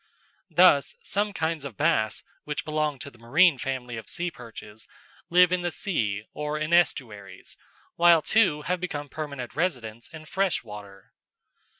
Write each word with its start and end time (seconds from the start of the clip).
Thus 0.49 0.95
some 1.03 1.31
kinds 1.31 1.63
of 1.63 1.77
bass, 1.77 2.23
which 2.43 2.65
belong 2.65 2.97
to 2.97 3.11
the 3.11 3.19
marine 3.19 3.59
family 3.59 3.97
of 3.97 4.09
sea 4.09 4.31
perches, 4.31 4.87
live 5.29 5.51
in 5.51 5.61
the 5.61 5.69
sea 5.69 6.23
or 6.33 6.57
in 6.57 6.73
estuaries, 6.73 7.55
while 7.97 8.23
two 8.23 8.63
have 8.63 8.79
become 8.79 9.09
permanent 9.09 9.55
residents 9.55 10.07
in 10.07 10.25
fresh 10.25 10.63
water. 10.63 11.13